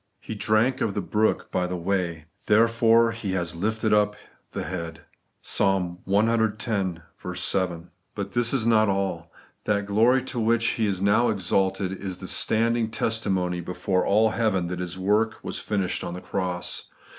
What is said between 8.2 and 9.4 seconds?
this is not alL